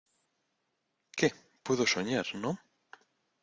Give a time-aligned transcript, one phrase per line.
[1.17, 1.29] Qué,
[1.61, 2.57] puedo soñar,¿ no?